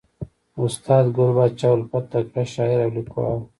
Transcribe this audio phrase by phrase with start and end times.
[0.63, 3.43] استاد ګل پاچا الفت تکړه شاعر او لیکوال ؤ.